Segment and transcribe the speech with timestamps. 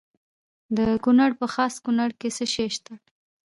[0.77, 2.93] د کونړ په خاص کونړ کې څه شی شته؟